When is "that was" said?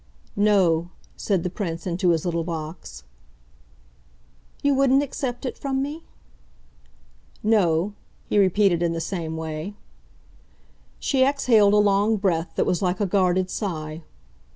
12.55-12.81